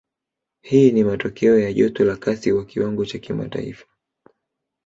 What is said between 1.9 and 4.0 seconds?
la kasi kwa kiwango cha kimataifa